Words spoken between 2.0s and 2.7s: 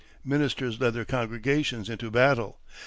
battle.